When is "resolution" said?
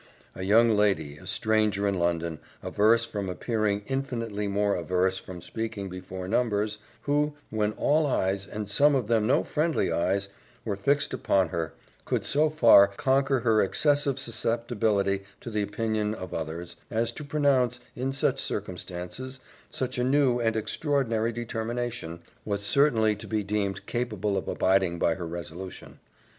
25.27-25.99